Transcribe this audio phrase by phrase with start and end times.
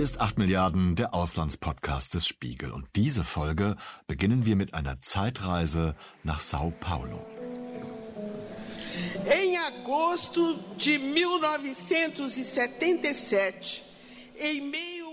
[0.00, 2.70] Hier ist 8 Milliarden, der Auslandspodcast des Spiegel.
[2.70, 3.76] Und diese Folge
[4.06, 7.26] beginnen wir mit einer Zeitreise nach Sao Paulo.
[9.26, 13.84] Em agosto de 1977,
[14.38, 15.09] em meio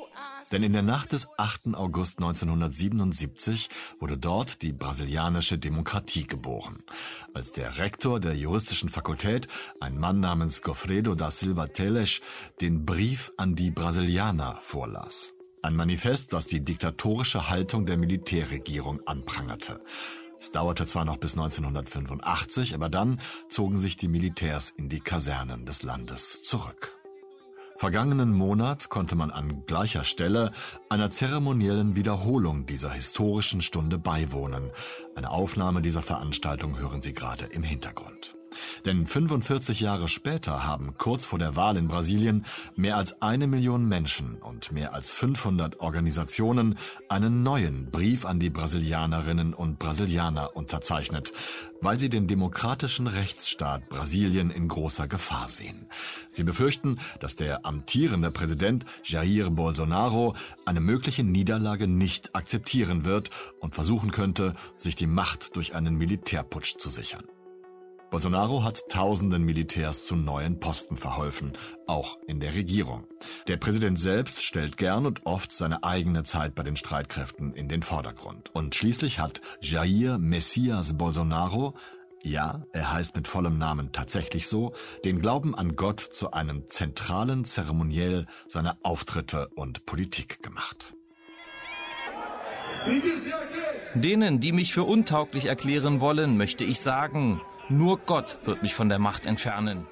[0.52, 1.74] denn in der Nacht des 8.
[1.74, 3.70] August 1977
[4.00, 6.84] wurde dort die brasilianische Demokratie geboren.
[7.34, 9.48] Als der Rektor der juristischen Fakultät,
[9.80, 12.22] ein Mann namens Goffredo da Silva Teles,
[12.62, 15.34] den Brief an die Brasilianer vorlas.
[15.62, 19.82] Ein Manifest, das die diktatorische Haltung der Militärregierung anprangerte.
[20.40, 25.66] Es dauerte zwar noch bis 1985, aber dann zogen sich die Militärs in die Kasernen
[25.66, 26.97] des Landes zurück.
[27.78, 30.52] Vergangenen Monat konnte man an gleicher Stelle
[30.90, 34.72] einer zeremoniellen Wiederholung dieser historischen Stunde beiwohnen.
[35.16, 38.37] Eine Aufnahme dieser Veranstaltung hören Sie gerade im Hintergrund.
[38.86, 42.46] Denn 45 Jahre später haben kurz vor der Wahl in Brasilien
[42.76, 46.78] mehr als eine Million Menschen und mehr als 500 Organisationen
[47.10, 51.34] einen neuen Brief an die Brasilianerinnen und Brasilianer unterzeichnet,
[51.82, 55.88] weil sie den demokratischen Rechtsstaat Brasilien in großer Gefahr sehen.
[56.32, 63.76] Sie befürchten, dass der amtierende Präsident Jair Bolsonaro eine mögliche Niederlage nicht akzeptieren wird und
[63.76, 67.26] versuchen könnte, sich die Macht durch einen Militärputsch zu sichern.
[68.10, 71.54] Bolsonaro hat tausenden Militärs zu neuen Posten verholfen,
[71.88, 73.06] auch in der Regierung.
[73.48, 77.84] Der Präsident selbst stellt gern und oft seine eigene Zeit bei den Streitkräften in den
[77.84, 78.50] Vordergrund.
[78.54, 81.76] Und schließlich hat Jair Messias Bolsonaro
[82.24, 84.74] ja, er heißt mit vollem Namen tatsächlich so,
[85.06, 90.94] den Glauben an Gott zu einem zentralen Zeremoniell seiner Auftritte und Politik gemacht.
[93.94, 98.90] Denen, die mich für untauglich erklären wollen, möchte ich sagen, nur Gott wird mich von
[98.90, 99.88] der Macht entfernen.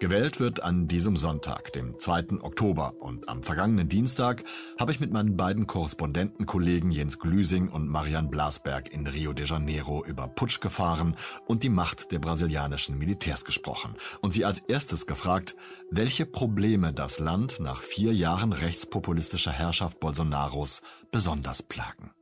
[0.00, 2.40] Gewählt wird an diesem Sonntag, dem 2.
[2.42, 2.94] Oktober.
[3.00, 4.44] Und am vergangenen Dienstag
[4.78, 10.04] habe ich mit meinen beiden Korrespondentenkollegen Jens Glüsing und Marian Blasberg in Rio de Janeiro
[10.04, 11.16] über Putsch gefahren
[11.46, 13.96] und die Macht der brasilianischen Militärs gesprochen.
[14.20, 15.56] Und sie als erstes gefragt,
[15.90, 22.12] welche Probleme das Land nach vier Jahren rechtspopulistischer Herrschaft Bolsonaros besonders plagen.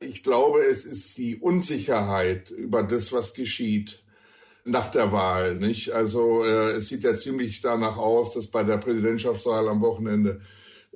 [0.00, 4.02] Ich glaube, es ist die Unsicherheit über das, was geschieht
[4.64, 5.56] nach der Wahl.
[5.56, 5.92] Nicht?
[5.92, 10.40] Also äh, es sieht ja ziemlich danach aus, dass bei der Präsidentschaftswahl am Wochenende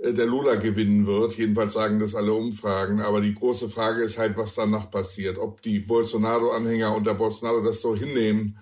[0.02, 1.36] äh, der Lula gewinnen wird.
[1.36, 3.02] Jedenfalls sagen das alle Umfragen.
[3.02, 5.36] Aber die große Frage ist halt, was danach passiert.
[5.36, 8.58] Ob die Bolsonaro-Anhänger unter Bolsonaro das so hinnehmen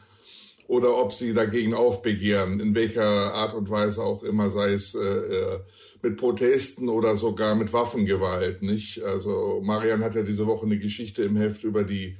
[0.72, 4.98] oder ob sie dagegen aufbegehren, in welcher Art und Weise auch immer, sei es äh,
[4.98, 5.60] äh
[6.04, 9.04] mit Protesten oder sogar mit Waffengewalt, nicht?
[9.04, 12.16] Also Marian hat ja diese Woche eine Geschichte im Heft über die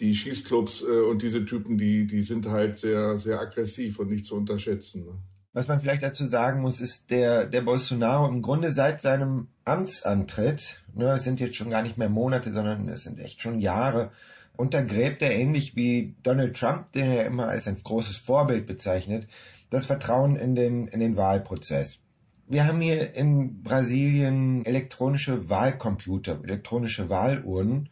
[0.00, 4.24] die Schießclubs äh, und diese Typen, die die sind halt sehr sehr aggressiv und nicht
[4.24, 5.04] zu unterschätzen.
[5.04, 5.12] Ne?
[5.52, 10.82] Was man vielleicht dazu sagen muss, ist der der Bolsonaro im Grunde seit seinem Amtsantritt,
[10.94, 14.10] ne, es sind jetzt schon gar nicht mehr Monate, sondern es sind echt schon Jahre,
[14.56, 19.26] untergräbt er ähnlich wie Donald Trump, den er immer als ein großes Vorbild bezeichnet,
[19.70, 21.98] das Vertrauen in den in den Wahlprozess.
[22.46, 27.90] Wir haben hier in Brasilien elektronische Wahlcomputer, elektronische Wahlurnen.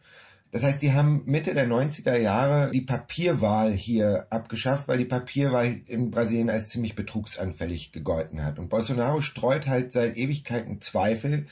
[0.51, 5.79] Das heißt, die haben Mitte der 90er Jahre die Papierwahl hier abgeschafft, weil die Papierwahl
[5.85, 8.59] in Brasilien als ziemlich betrugsanfällig gegolten hat.
[8.59, 11.45] Und Bolsonaro streut halt seit Ewigkeiten Zweifel,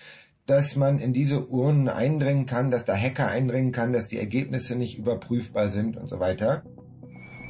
[0.47, 4.75] dass man in diese Urnen eindringen kann, dass da Hacker eindringen kann, dass die Ergebnisse
[4.75, 6.63] nicht überprüfbar sind und so weiter.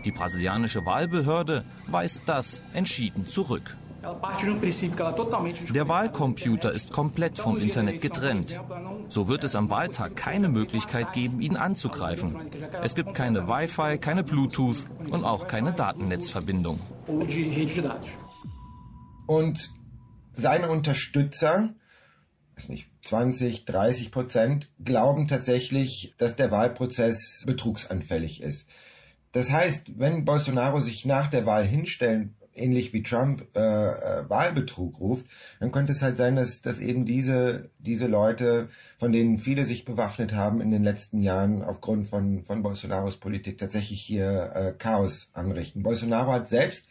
[0.03, 3.77] Die brasilianische Wahlbehörde weist das entschieden zurück.
[5.73, 8.59] Der Wahlcomputer ist komplett vom Internet getrennt.
[9.09, 12.35] So wird es am Wahltag keine Möglichkeit geben, ihn anzugreifen.
[12.81, 16.79] Es gibt keine Wi-Fi, keine Bluetooth und auch keine Datennetzverbindung.
[19.25, 19.69] Und
[20.33, 21.73] seine Unterstützer,
[22.57, 28.67] ist nicht 20, 30 Prozent, glauben tatsächlich, dass der Wahlprozess betrugsanfällig ist.
[29.31, 34.99] Das heißt, wenn Bolsonaro sich nach der Wahl hinstellen ähnlich wie Trump äh, äh, Wahlbetrug
[34.99, 35.27] ruft,
[35.59, 39.85] dann könnte es halt sein, dass, dass eben diese, diese Leute, von denen viele sich
[39.85, 45.29] bewaffnet haben in den letzten Jahren aufgrund von, von Bolsonaros Politik, tatsächlich hier äh, Chaos
[45.33, 45.83] anrichten.
[45.83, 46.87] Bolsonaro hat selbst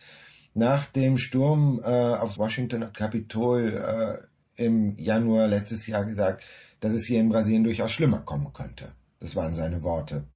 [0.55, 6.45] nach dem Sturm äh, aufs Washington Kapitol äh, im Januar letztes Jahr gesagt,
[6.81, 8.93] dass es hier in Brasilien durchaus schlimmer kommen könnte.
[9.19, 10.29] Das waren seine Worte.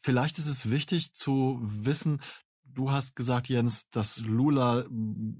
[0.00, 2.20] Vielleicht ist es wichtig zu wissen,
[2.78, 4.84] Du hast gesagt, Jens, dass Lula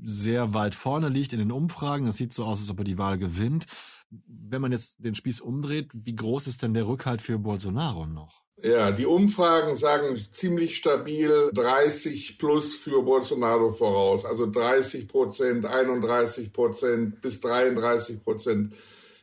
[0.03, 2.09] sehr weit vorne liegt in den Umfragen.
[2.09, 3.67] Es sieht so aus, als ob er die Wahl gewinnt.
[4.11, 8.43] Wenn man jetzt den Spieß umdreht, wie groß ist denn der Rückhalt für Bolsonaro noch?
[8.63, 14.25] Ja, die Umfragen sagen ziemlich stabil 30 plus für Bolsonaro voraus.
[14.25, 18.75] Also 30 Prozent, 31 Prozent bis 33 Prozent,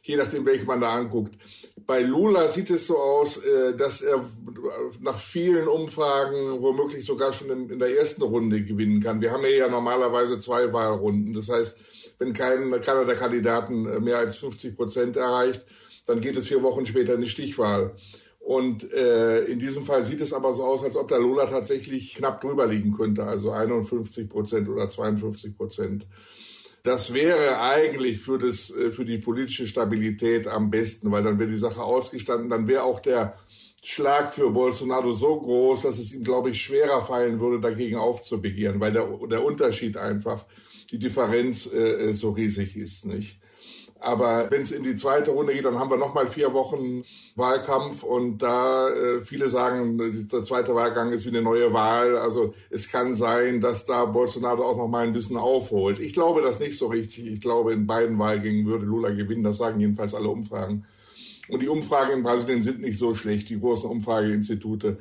[0.03, 1.35] je nachdem, welche man da anguckt.
[1.85, 4.23] Bei Lula sieht es so aus, äh, dass er
[5.01, 9.19] nach vielen Umfragen womöglich sogar schon in der ersten Runde gewinnen kann.
[9.19, 11.33] Wir haben ja normalerweise zwei Wahlrunden.
[11.33, 11.77] Das heißt,
[12.19, 15.65] wenn kein, keiner der Kandidaten äh, mehr als 50 Prozent erreicht,
[16.07, 17.95] dann geht es vier Wochen später in die Stichwahl.
[18.45, 22.13] Und äh, in diesem Fall sieht es aber so aus, als ob der Lola tatsächlich
[22.13, 26.05] knapp drüber liegen könnte, also 51 Prozent oder 52 Prozent.
[26.83, 31.49] Das wäre eigentlich für, das, äh, für die politische Stabilität am besten, weil dann wäre
[31.49, 33.35] die Sache ausgestanden, dann wäre auch der
[33.83, 38.79] Schlag für Bolsonaro so groß, dass es ihm, glaube ich, schwerer fallen würde, dagegen aufzubegehren,
[38.79, 40.45] weil der, der Unterschied einfach,
[40.91, 43.39] die Differenz äh, so riesig ist, nicht?
[43.99, 47.03] Aber wenn es in die zweite Runde geht, dann haben wir nochmal vier Wochen
[47.35, 52.17] Wahlkampf und da äh, viele sagen, der zweite Wahlgang ist wie eine neue Wahl.
[52.17, 55.99] Also es kann sein, dass da Bolsonaro auch nochmal ein bisschen aufholt.
[55.99, 57.25] Ich glaube das nicht so richtig.
[57.25, 59.43] Ich glaube, in beiden Wahlgängen würde Lula gewinnen.
[59.43, 60.85] Das sagen jedenfalls alle Umfragen.
[61.47, 63.49] Und die Umfragen in Brasilien sind nicht so schlecht.
[63.49, 64.97] Die großen Umfrageinstitute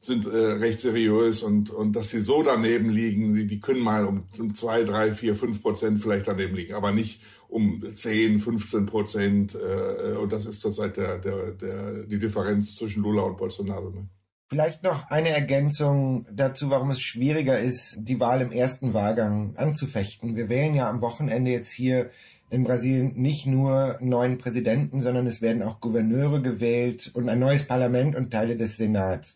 [0.00, 4.04] sind äh, recht seriös und, und dass sie so daneben liegen, die, die können mal
[4.06, 8.86] um, um zwei, drei, vier, fünf Prozent vielleicht daneben liegen, aber nicht um 10, 15
[8.86, 9.54] Prozent.
[9.54, 13.90] Äh, und das ist zurzeit der, der, der, die Differenz zwischen Lula und Bolsonaro.
[13.90, 14.08] Ne?
[14.50, 20.36] Vielleicht noch eine Ergänzung dazu, warum es schwieriger ist, die Wahl im ersten Wahlgang anzufechten.
[20.36, 22.10] Wir wählen ja am Wochenende jetzt hier
[22.50, 27.66] in Brasilien nicht nur neuen Präsidenten, sondern es werden auch Gouverneure gewählt und ein neues
[27.66, 29.34] Parlament und Teile des Senats.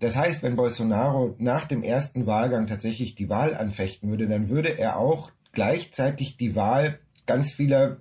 [0.00, 4.78] Das heißt, wenn Bolsonaro nach dem ersten Wahlgang tatsächlich die Wahl anfechten würde, dann würde
[4.78, 8.00] er auch gleichzeitig die Wahl ganz viele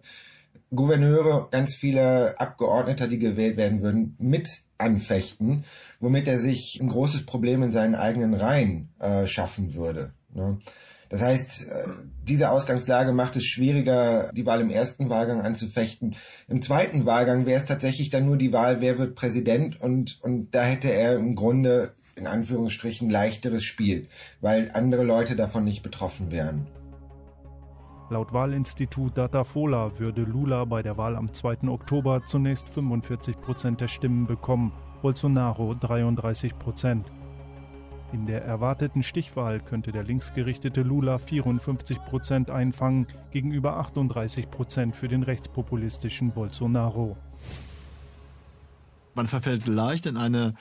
[0.74, 5.64] Gouverneure, ganz viele Abgeordneter, die gewählt werden würden, mit anfechten,
[6.00, 10.14] womit er sich ein großes Problem in seinen eigenen Reihen äh, schaffen würde.
[10.34, 10.58] Ne?
[11.10, 11.88] Das heißt, äh,
[12.24, 16.16] diese Ausgangslage macht es schwieriger, die Wahl im ersten Wahlgang anzufechten.
[16.48, 20.54] Im zweiten Wahlgang wäre es tatsächlich dann nur die Wahl, wer wird Präsident und, und
[20.54, 24.08] da hätte er im Grunde in Anführungsstrichen leichteres Spiel,
[24.42, 26.68] weil andere Leute davon nicht betroffen wären.
[28.10, 31.68] Laut Wahlinstitut Datafola würde Lula bei der Wahl am 2.
[31.68, 34.72] Oktober zunächst 45 Prozent der Stimmen bekommen,
[35.02, 37.12] Bolsonaro 33 Prozent.
[38.14, 45.10] In der erwarteten Stichwahl könnte der linksgerichtete Lula 54 Prozent einfangen, gegenüber 38 Prozent für
[45.10, 47.18] den rechtspopulistischen Bolsonaro.
[49.16, 50.54] Man verfällt leicht in eine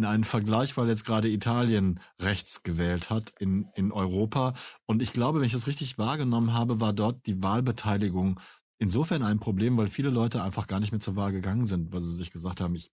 [0.00, 4.54] in einen Vergleich, weil jetzt gerade Italien rechts gewählt hat in, in Europa.
[4.86, 8.40] Und ich glaube, wenn ich das richtig wahrgenommen habe, war dort die Wahlbeteiligung
[8.78, 12.00] insofern ein Problem, weil viele Leute einfach gar nicht mehr zur Wahl gegangen sind, weil
[12.00, 12.90] sie sich gesagt haben, ich,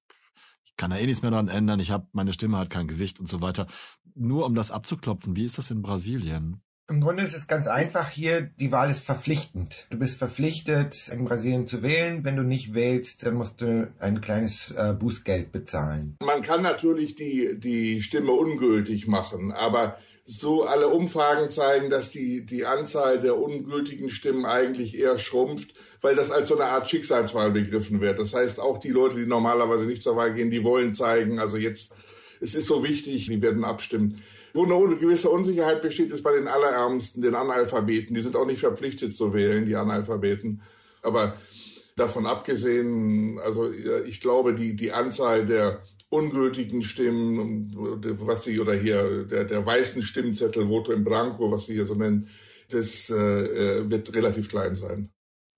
[0.65, 3.21] ich kann da eh nichts mehr daran ändern, ich habe meine Stimme hat kein Gewicht
[3.21, 3.67] und so weiter.
[4.13, 6.61] Nur um das abzuklopfen, wie ist das in Brasilien?
[6.89, 9.87] Im Grunde ist es ganz einfach hier, die Wahl ist verpflichtend.
[9.89, 12.23] Du bist verpflichtet, in Brasilien zu wählen.
[12.23, 16.15] Wenn du nicht wählst, dann musst du ein kleines äh, Bußgeld bezahlen.
[16.23, 22.45] Man kann natürlich die, die Stimme ungültig machen, aber so alle Umfragen zeigen, dass die,
[22.45, 27.51] die Anzahl der ungültigen Stimmen eigentlich eher schrumpft, weil das als so eine Art Schicksalswahl
[27.51, 28.17] begriffen wird.
[28.17, 31.57] Das heißt, auch die Leute, die normalerweise nicht zur Wahl gehen, die wollen zeigen, also
[31.57, 31.93] jetzt,
[32.39, 34.23] es ist so wichtig, die werden abstimmen.
[34.53, 38.15] Wo eine gewisse Unsicherheit besteht, ist bei den Allerärmsten, den Analphabeten.
[38.15, 40.61] Die sind auch nicht verpflichtet zu wählen, die Analphabeten.
[41.01, 41.37] Aber
[41.95, 49.25] davon abgesehen, also ich glaube, die, die Anzahl der ungültigen Stimmen, was sie oder hier
[49.25, 52.29] der, der weißen Stimmzettel, Voto in Branco, was sie hier so nennen,
[52.69, 55.09] das äh, wird relativ klein sein.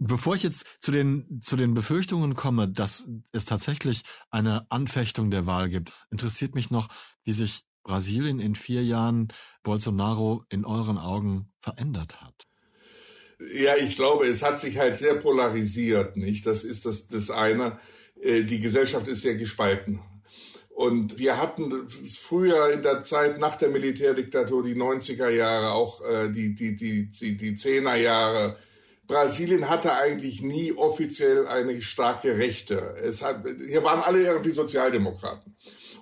[0.02, 5.46] Bevor ich jetzt zu den, zu den Befürchtungen komme, dass es tatsächlich eine Anfechtung der
[5.46, 6.88] Wahl gibt, interessiert mich noch,
[7.26, 9.30] wie sich Brasilien in vier Jahren
[9.64, 12.48] Bolsonaro in euren Augen verändert hat?
[13.54, 16.46] Ja, ich glaube, es hat sich halt sehr polarisiert, nicht?
[16.46, 17.80] Das ist das, das eine.
[18.22, 20.02] Äh, die Gesellschaft ist sehr gespalten.
[20.70, 26.30] Und wir hatten früher in der Zeit nach der Militärdiktatur, die 90er Jahre, auch äh,
[26.30, 28.58] die, die, die, die, die 10er Jahre,
[29.06, 32.96] Brasilien hatte eigentlich nie offiziell eine starke Rechte.
[33.04, 35.58] Es hat, hier waren alle irgendwie Sozialdemokraten.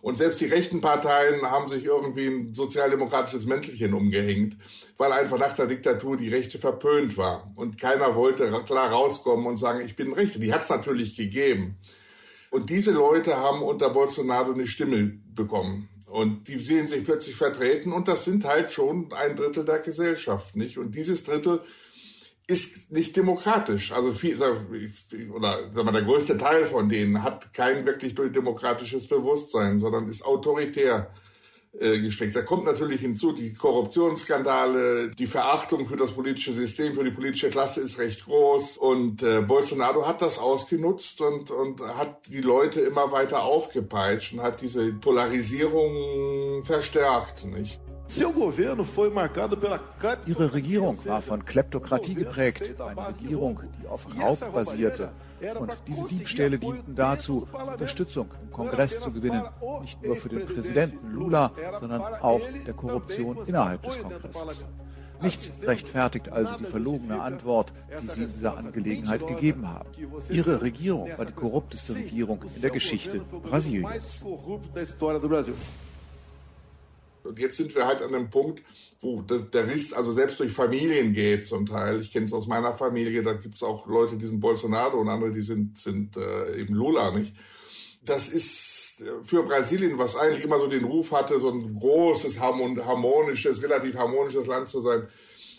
[0.07, 4.55] Und selbst die rechten Parteien haben sich irgendwie ein sozialdemokratisches Mäntelchen umgehängt,
[4.95, 7.51] weil einfach nach der Diktatur die Rechte verpönt war.
[7.55, 10.39] Und keiner wollte klar rauskommen und sagen, ich bin Rechte.
[10.39, 11.75] Die hat es natürlich gegeben.
[12.51, 15.89] Und diese Leute haben unter Bolsonaro eine Stimme bekommen.
[16.05, 20.55] Und die sehen sich plötzlich vertreten und das sind halt schon ein Drittel der Gesellschaft,
[20.55, 20.77] nicht?
[20.77, 21.59] Und dieses Drittel
[22.47, 23.91] ist nicht demokratisch.
[23.91, 29.79] Also viel, oder sagen wir, der größte Teil von denen hat kein wirklich demokratisches Bewusstsein,
[29.79, 31.11] sondern ist autoritär
[31.79, 32.35] äh, gestrickt.
[32.35, 37.49] Da kommt natürlich hinzu, die Korruptionsskandale, die Verachtung für das politische System, für die politische
[37.49, 38.77] Klasse ist recht groß.
[38.77, 44.41] Und äh, Bolsonaro hat das ausgenutzt und, und hat die Leute immer weiter aufgepeitscht und
[44.41, 47.45] hat diese Polarisierung verstärkt.
[47.45, 47.79] Nicht?
[50.25, 55.09] Ihre Regierung war von Kleptokratie geprägt, eine Regierung, die auf Raub basierte.
[55.59, 59.43] Und diese Diebstähle dienten dazu, Unterstützung im Kongress zu gewinnen,
[59.81, 64.65] nicht nur für den Präsidenten Lula, sondern auch der Korruption innerhalb des Kongresses.
[65.21, 69.89] Nichts rechtfertigt also die verlogene Antwort, die Sie in dieser Angelegenheit gegeben haben.
[70.29, 74.25] Ihre Regierung war die korrupteste Regierung in der Geschichte Brasiliens.
[77.27, 78.63] Und jetzt sind wir halt an einem Punkt,
[79.01, 82.01] wo der Riss also selbst durch Familien geht zum Teil.
[82.01, 85.09] Ich kenne es aus meiner Familie, da gibt es auch Leute, die sind Bolsonaro und
[85.09, 87.33] andere, die sind, sind äh, eben Lula, nicht?
[88.03, 93.61] Das ist für Brasilien, was eigentlich immer so den Ruf hatte, so ein großes, harmonisches,
[93.61, 95.07] relativ harmonisches Land zu sein,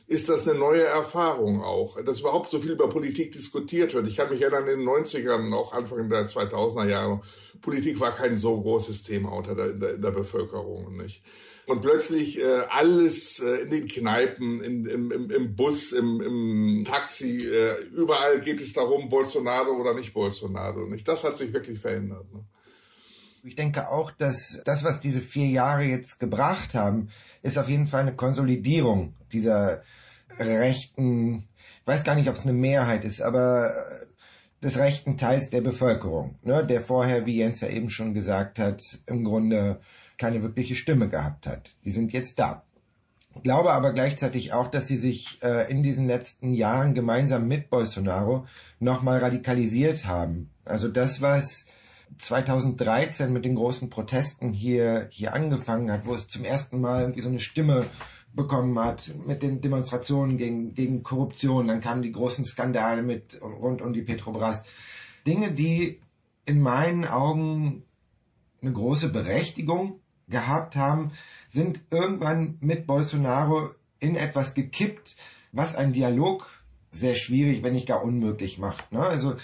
[0.09, 4.09] ist das eine neue Erfahrung auch, dass überhaupt so viel über Politik diskutiert wird.
[4.09, 7.21] Ich kann mich erinnern, in den 90ern, auch Anfang der 2000er Jahre,
[7.61, 11.23] Politik war kein so großes Thema unter der, in der, in der Bevölkerung, nicht?
[11.69, 16.85] Und plötzlich äh, alles äh, in den Kneipen, in, im, im, im Bus, im, im
[16.87, 20.87] Taxi, äh, überall geht es darum, Bolsonaro oder nicht Bolsonaro.
[20.87, 21.07] Nicht?
[21.07, 22.25] Das hat sich wirklich verändert.
[22.33, 22.43] Ne?
[23.45, 27.11] Ich denke auch, dass das, was diese vier Jahre jetzt gebracht haben,
[27.43, 29.83] ist auf jeden Fall eine Konsolidierung dieser
[30.39, 31.49] rechten,
[31.81, 34.07] ich weiß gar nicht, ob es eine Mehrheit ist, aber äh,
[34.63, 38.83] des rechten Teils der Bevölkerung, ne, der vorher, wie Jens ja eben schon gesagt hat,
[39.07, 39.81] im Grunde
[40.19, 41.75] keine wirkliche Stimme gehabt hat.
[41.85, 42.65] Die sind jetzt da.
[43.35, 47.71] Ich glaube aber gleichzeitig auch, dass sie sich äh, in diesen letzten Jahren gemeinsam mit
[47.71, 48.47] Bolsonaro
[48.81, 50.51] nochmal radikalisiert haben.
[50.65, 51.67] Also das, was
[52.17, 57.21] 2013 mit den großen Protesten hier, hier angefangen hat, wo es zum ersten Mal irgendwie
[57.21, 57.87] so eine Stimme
[58.35, 61.69] bekommen hat mit den Demonstrationen gegen, gegen Korruption.
[61.69, 64.65] Dann kamen die großen Skandale mit rund um die Petrobras.
[65.27, 66.01] Dinge, die
[66.45, 67.85] in meinen Augen
[68.63, 71.13] eine große Berechtigung gehabt haben,
[71.49, 73.71] sind irgendwann mit Bolsonaro
[74.01, 75.17] in etwas gekippt,
[75.53, 76.49] was einen Dialog
[76.91, 78.93] sehr schwierig, wenn nicht gar unmöglich macht.
[78.93, 79.01] Ne?
[79.01, 79.37] Also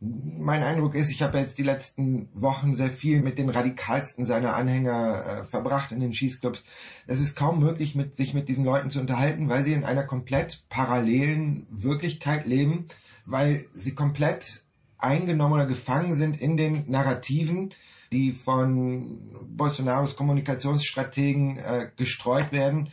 [0.00, 4.54] mein Eindruck ist, ich habe jetzt die letzten Wochen sehr viel mit den radikalsten seiner
[4.54, 6.64] Anhänger äh, verbracht in den Schießclubs.
[7.06, 10.04] Es ist kaum möglich, mit, sich mit diesen Leuten zu unterhalten, weil sie in einer
[10.04, 12.86] komplett parallelen Wirklichkeit leben,
[13.26, 14.64] weil sie komplett
[14.96, 17.74] eingenommen oder gefangen sind in den Narrativen,
[18.12, 19.18] die von
[19.56, 22.88] Bolsonaros Kommunikationsstrategen äh, gestreut werden.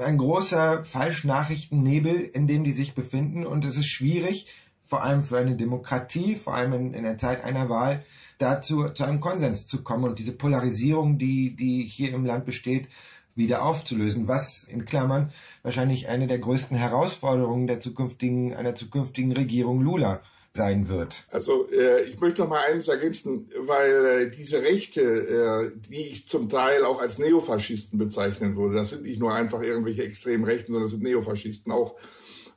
[0.00, 3.44] Ein großer Falschnachrichtennebel, in dem die sich befinden.
[3.44, 4.46] Und es ist schwierig,
[4.82, 8.04] vor allem für eine Demokratie, vor allem in, in der Zeit einer Wahl,
[8.38, 12.88] dazu zu einem Konsens zu kommen und diese Polarisierung, die, die hier im Land besteht,
[13.34, 19.80] wieder aufzulösen, was in Klammern wahrscheinlich eine der größten Herausforderungen der zukünftigen, einer zukünftigen Regierung
[19.80, 20.20] Lula
[20.54, 21.24] sein wird.
[21.30, 26.28] Also äh, ich möchte noch mal eines ergänzen, weil äh, diese Rechte, äh, die ich
[26.28, 30.72] zum Teil auch als Neofaschisten bezeichnen würde, das sind nicht nur einfach irgendwelche extremen Rechten,
[30.72, 31.72] sondern das sind Neofaschisten.
[31.72, 31.96] Auch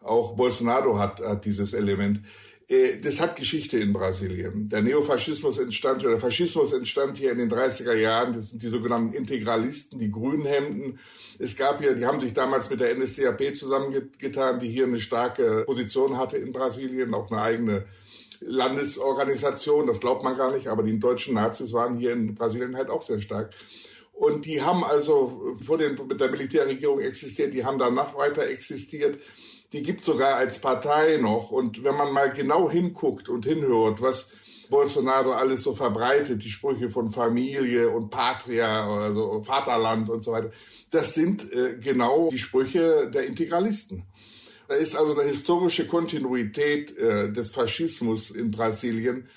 [0.05, 2.21] auch Bolsonaro hat, hat dieses Element.
[2.67, 4.67] Äh, das hat Geschichte in Brasilien.
[4.69, 8.33] Der Neofaschismus entstand, oder der Faschismus entstand hier in den 30er Jahren.
[8.33, 10.99] Das sind die sogenannten Integralisten, die Grünhemden.
[11.37, 15.63] Es gab ja, die haben sich damals mit der NSDAP zusammengetan, die hier eine starke
[15.65, 17.85] Position hatte in Brasilien, auch eine eigene
[18.39, 19.87] Landesorganisation.
[19.87, 23.01] Das glaubt man gar nicht, aber die deutschen Nazis waren hier in Brasilien halt auch
[23.01, 23.53] sehr stark.
[24.13, 29.19] Und die haben also vor den, mit der Militärregierung existiert, die haben danach weiter existiert
[29.73, 31.51] die gibt sogar als Partei noch.
[31.51, 34.31] Und wenn man mal genau hinguckt und hinhört, was
[34.69, 40.51] Bolsonaro alles so verbreitet, die Sprüche von Familie und Patria, also Vaterland und so weiter,
[40.89, 44.03] das sind äh, genau die Sprüche der Integralisten.
[44.67, 49.27] Da ist also eine historische Kontinuität äh, des Faschismus in Brasilien.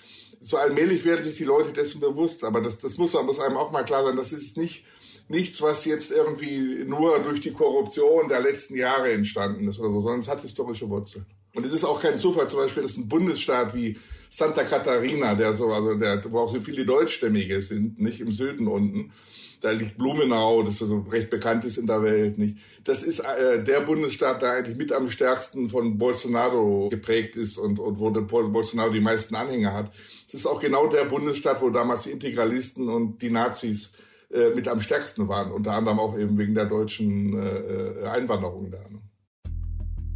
[0.40, 3.72] So allmählich werden sich die Leute dessen bewusst, aber das, das muss, muss einem auch
[3.72, 4.84] mal klar sein, das ist nicht
[5.28, 10.00] nichts, was jetzt irgendwie nur durch die Korruption der letzten Jahre entstanden ist oder so,
[10.00, 11.26] sondern es hat historische Wurzeln.
[11.54, 13.98] Und es ist auch kein Zufall, zum Beispiel, dass ein Bundesstaat wie
[14.30, 18.68] Santa Catarina, der so, also der, wo auch so viele Deutschstämmige sind, nicht im Süden
[18.68, 19.12] unten,
[19.60, 22.58] da liegt Blumenau, das so recht bekannt ist in der Welt, nicht?
[22.84, 27.80] Das ist äh, der Bundesstaat, der eigentlich mit am stärksten von Bolsonaro geprägt ist und,
[27.80, 29.92] und wo der Bolsonaro die meisten Anhänger hat.
[30.28, 33.92] Es ist auch genau der Bundesstaat, wo damals die Integralisten und die Nazis
[34.30, 38.78] äh, mit am stärksten waren, unter anderem auch eben wegen der deutschen äh, Einwanderung da.
[38.90, 39.00] Ne?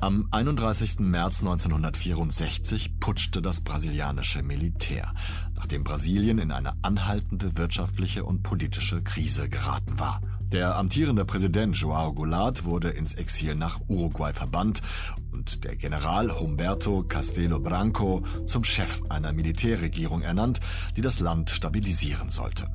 [0.02, 0.98] Am 31.
[0.98, 5.14] März 1964 putschte das brasilianische Militär,
[5.54, 10.20] nachdem Brasilien in eine anhaltende wirtschaftliche und politische Krise geraten war.
[10.52, 14.82] Der amtierende Präsident João Goulart wurde ins Exil nach Uruguay verbannt
[15.32, 20.58] und der General Humberto Castelo Branco zum Chef einer Militärregierung ernannt,
[20.96, 22.66] die das Land stabilisieren sollte.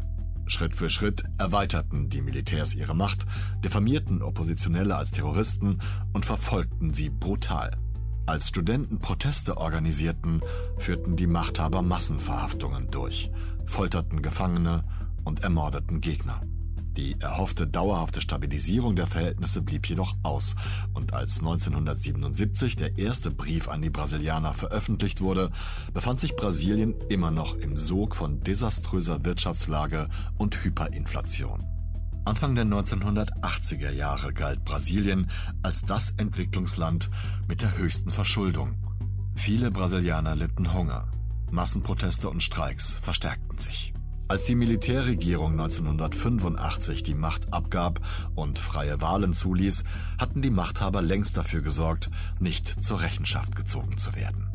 [0.47, 3.25] Schritt für Schritt erweiterten die Militärs ihre Macht,
[3.63, 5.79] diffamierten Oppositionelle als Terroristen
[6.13, 7.77] und verfolgten sie brutal.
[8.25, 10.41] Als Studenten Proteste organisierten,
[10.77, 13.31] führten die Machthaber Massenverhaftungen durch,
[13.65, 14.83] folterten Gefangene
[15.23, 16.41] und ermordeten Gegner.
[16.97, 20.55] Die erhoffte dauerhafte Stabilisierung der Verhältnisse blieb jedoch aus,
[20.95, 25.51] und als 1977 der erste Brief an die Brasilianer veröffentlicht wurde,
[25.93, 31.63] befand sich Brasilien immer noch im Sog von desaströser Wirtschaftslage und Hyperinflation.
[32.25, 35.29] Anfang der 1980er Jahre galt Brasilien
[35.61, 37.11] als das Entwicklungsland
[37.47, 38.75] mit der höchsten Verschuldung.
[39.35, 41.07] Viele Brasilianer litten Hunger.
[41.51, 43.93] Massenproteste und Streiks verstärkten sich.
[44.29, 48.01] Als die Militärregierung 1985 die Macht abgab
[48.35, 49.85] und freie Wahlen zuließ,
[50.17, 54.49] hatten die Machthaber längst dafür gesorgt, nicht zur Rechenschaft gezogen zu werden.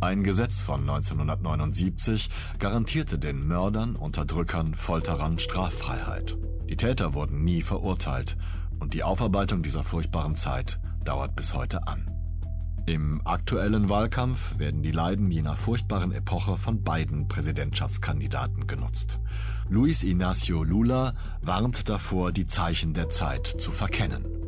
[0.00, 6.38] Ein Gesetz von 1979 garantierte den Mördern, Unterdrückern, Folterern Straffreiheit.
[6.68, 8.36] Die Täter wurden nie verurteilt
[8.78, 12.19] und die Aufarbeitung dieser furchtbaren Zeit dauert bis heute an.
[12.86, 19.20] Im aktuellen Wahlkampf werden die Leiden jener furchtbaren Epoche von beiden Präsidentschaftskandidaten genutzt.
[19.68, 24.39] Luis Inácio Lula warnt davor, die Zeichen der Zeit zu verkennen.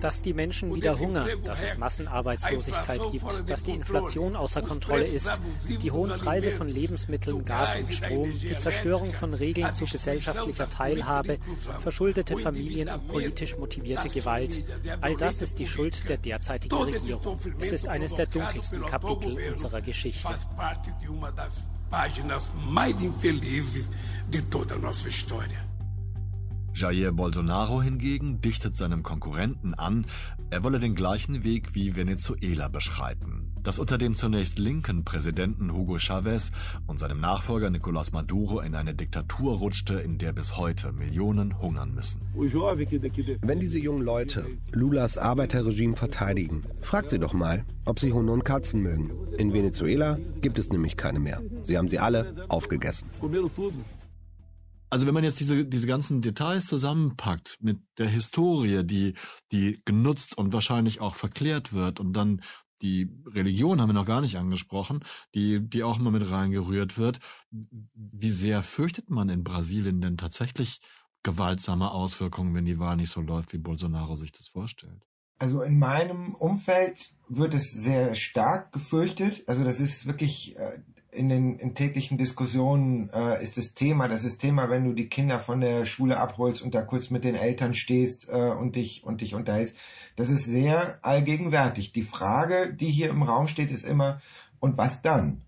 [0.00, 5.32] Dass die Menschen wieder hungern, dass es Massenarbeitslosigkeit gibt, dass die Inflation außer Kontrolle ist,
[5.68, 11.38] die hohen Preise von Lebensmitteln, Gas und Strom, die Zerstörung von Regeln zu gesellschaftlicher Teilhabe,
[11.80, 14.64] verschuldete Familien und politisch motivierte Gewalt.
[15.00, 17.38] All das ist die Schuld der derzeitigen Regierung.
[17.58, 20.28] Es ist eines der dunkelsten Kapitel unserer Geschichte.
[21.90, 23.88] páginas mais infelizes
[24.28, 25.69] de toda a nossa história.
[26.80, 30.06] Jair Bolsonaro hingegen dichtet seinem Konkurrenten an,
[30.48, 35.98] er wolle den gleichen Weg wie Venezuela beschreiten, das unter dem zunächst linken Präsidenten Hugo
[35.98, 36.52] Chavez
[36.86, 41.92] und seinem Nachfolger Nicolás Maduro in eine Diktatur rutschte, in der bis heute Millionen hungern
[41.92, 42.22] müssen.
[42.34, 48.46] Wenn diese jungen Leute Lulas Arbeiterregime verteidigen, fragt sie doch mal, ob sie Hunde und
[48.46, 49.10] Katzen mögen.
[49.36, 51.42] In Venezuela gibt es nämlich keine mehr.
[51.62, 53.06] Sie haben sie alle aufgegessen.
[54.90, 59.14] Also wenn man jetzt diese, diese ganzen Details zusammenpackt mit der Historie, die,
[59.52, 62.42] die genutzt und wahrscheinlich auch verklärt wird und dann
[62.82, 67.20] die Religion haben wir noch gar nicht angesprochen, die, die auch immer mit reingerührt wird.
[67.50, 70.80] Wie sehr fürchtet man in Brasilien denn tatsächlich
[71.22, 75.04] gewaltsame Auswirkungen, wenn die Wahl nicht so läuft, wie Bolsonaro sich das vorstellt?
[75.38, 79.44] Also in meinem Umfeld wird es sehr stark gefürchtet.
[79.46, 80.80] Also das ist wirklich äh,
[81.12, 85.08] in den in täglichen Diskussionen äh, ist das Thema, das ist Thema, wenn du die
[85.08, 89.02] Kinder von der Schule abholst und da kurz mit den Eltern stehst äh, und dich
[89.04, 89.76] und dich unterhältst.
[90.16, 91.92] Das ist sehr allgegenwärtig.
[91.92, 94.20] Die Frage, die hier im Raum steht, ist immer,
[94.60, 95.42] und was dann?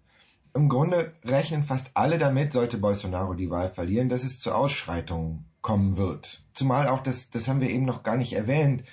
[0.55, 5.47] Im Grunde rechnen fast alle damit, sollte Bolsonaro die Wahl verlieren, dass es zu Ausschreitungen
[5.63, 6.43] kommen wird.
[6.53, 8.85] Zumal auch, das, das haben wir eben noch gar nicht erwähnt,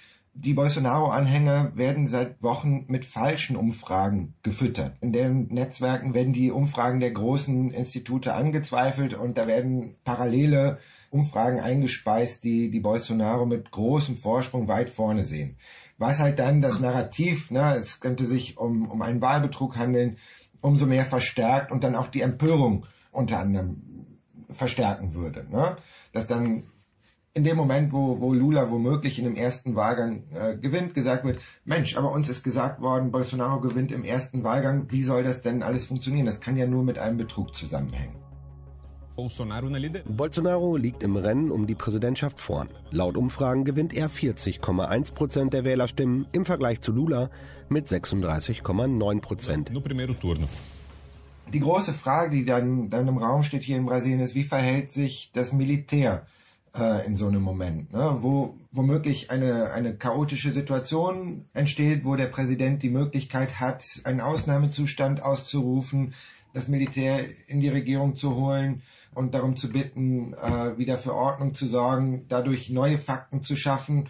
[0.41, 4.95] die Bolsonaro-Anhänger werden seit Wochen mit falschen Umfragen gefüttert.
[5.02, 11.60] In den Netzwerken werden die Umfragen der großen Institute angezweifelt und da werden parallele Umfragen
[11.60, 15.58] eingespeist, die die Bolsonaro mit großem Vorsprung weit vorne sehen.
[15.97, 20.17] Was halt dann das Narrativ, ne, es könnte sich um, um einen Wahlbetrug handeln,
[20.62, 23.82] umso mehr verstärkt und dann auch die Empörung unter anderem
[24.49, 25.45] verstärken würde.
[25.49, 25.75] Ne?
[26.13, 26.63] Dass dann
[27.33, 31.39] in dem Moment, wo, wo Lula womöglich in dem ersten Wahlgang äh, gewinnt, gesagt wird,
[31.63, 35.61] Mensch, aber uns ist gesagt worden, Bolsonaro gewinnt im ersten Wahlgang, wie soll das denn
[35.61, 36.25] alles funktionieren?
[36.25, 38.15] Das kann ja nur mit einem Betrug zusammenhängen.
[39.15, 42.69] Bolsonaro liegt im Rennen um die Präsidentschaft vorn.
[42.89, 47.29] Laut Umfragen gewinnt er 40,1 Prozent der Wählerstimmen im Vergleich zu Lula
[47.67, 49.71] mit 36,9 Prozent.
[51.53, 54.93] Die große Frage, die dann, dann im Raum steht hier in Brasilien, ist, wie verhält
[54.93, 56.25] sich das Militär
[56.75, 58.17] äh, in so einem Moment, ne?
[58.19, 65.23] wo womöglich eine, eine chaotische Situation entsteht, wo der Präsident die Möglichkeit hat, einen Ausnahmezustand
[65.23, 66.13] auszurufen,
[66.53, 68.82] das Militär in die Regierung zu holen
[69.13, 74.10] und darum zu bitten, äh, wieder für Ordnung zu sorgen, dadurch neue Fakten zu schaffen.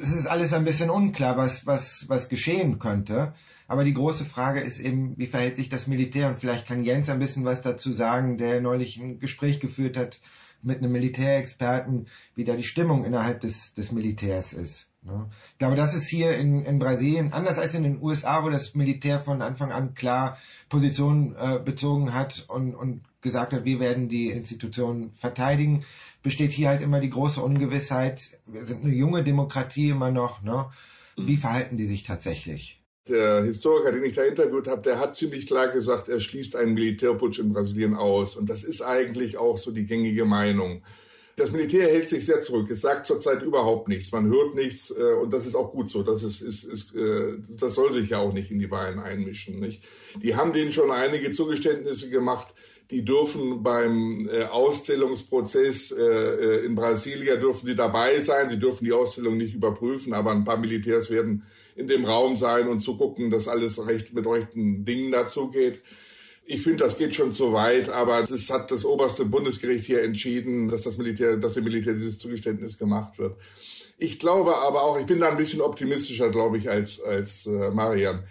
[0.00, 3.32] Es ist alles ein bisschen unklar, was, was, was geschehen könnte.
[3.66, 6.28] Aber die große Frage ist eben, wie verhält sich das Militär?
[6.28, 10.20] Und vielleicht kann Jens ein bisschen was dazu sagen, der neulich ein Gespräch geführt hat
[10.64, 14.88] mit einem Militärexperten, wie da die Stimmung innerhalb des, des Militärs ist.
[15.02, 15.28] Ne?
[15.52, 18.74] Ich glaube, das ist hier in, in Brasilien anders als in den USA, wo das
[18.74, 24.08] Militär von Anfang an klar Position äh, bezogen hat und, und gesagt hat, wir werden
[24.08, 25.84] die Institutionen verteidigen,
[26.22, 28.38] besteht hier halt immer die große Ungewissheit.
[28.46, 30.42] Wir sind eine junge Demokratie immer noch.
[30.42, 30.66] Ne?
[31.16, 32.83] Wie verhalten die sich tatsächlich?
[33.08, 36.72] Der Historiker, den ich da interviewt habe, der hat ziemlich klar gesagt, er schließt einen
[36.72, 38.34] Militärputsch in Brasilien aus.
[38.34, 40.82] Und das ist eigentlich auch so die gängige Meinung.
[41.36, 42.70] Das Militär hält sich sehr zurück.
[42.70, 44.12] Es sagt zurzeit überhaupt nichts.
[44.12, 46.02] Man hört nichts äh, und das ist auch gut so.
[46.02, 49.60] Das ist, ist, ist äh, das soll sich ja auch nicht in die Wahlen einmischen.
[49.60, 49.82] Nicht?
[50.22, 52.54] Die haben denen schon einige Zugeständnisse gemacht.
[52.90, 58.48] Die dürfen beim äh, Auszählungsprozess äh, äh, in Brasilia dürfen sie dabei sein.
[58.48, 61.44] Sie dürfen die Auszählung nicht überprüfen, aber ein paar Militärs werden
[61.76, 65.80] in dem Raum sein und zu gucken, dass alles recht mit rechten Dingen dazu geht.
[66.46, 70.68] Ich finde, das geht schon zu weit, aber es hat das oberste Bundesgericht hier entschieden,
[70.68, 73.36] dass das Militär, dass dem Militär dieses Zugeständnis gemacht wird.
[73.96, 77.70] Ich glaube aber auch, ich bin da ein bisschen optimistischer, glaube ich, als, als äh,
[77.70, 78.24] Marian.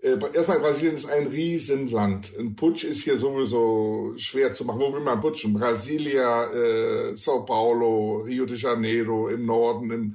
[0.00, 2.32] Äh, erstmal, Brasilien ist ein Riesenland.
[2.38, 4.80] Ein Putsch ist hier sowieso schwer zu machen.
[4.80, 5.54] Wo will man putschen?
[5.54, 9.90] Brasilia, äh, Sao Paulo, Rio de Janeiro im Norden.
[9.90, 10.14] Im,